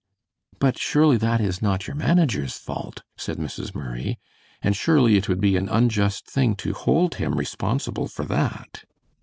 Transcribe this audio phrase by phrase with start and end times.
[0.57, 3.75] "But surely that is not your manager's fault," said Mrs.
[3.75, 4.17] Murray,
[4.63, 8.85] "and surely it would be an unjust thing to hold him responsible for that."